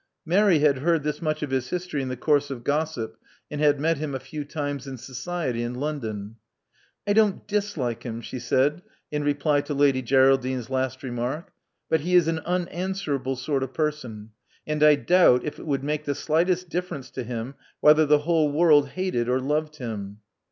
[0.25, 3.17] Mary had heard this much of his history in the course of gossip,
[3.51, 6.37] and had met him a few times in society in London.
[7.05, 11.53] '*I don't dislike him," she said, in reply to Lady Geraldine's last remark;
[11.87, 14.31] '*but he is an unanswerable sort of person;
[14.65, 18.51] and I doubt if it would make the slightest difference to him whether the whole
[18.51, 20.17] world hated or loved him.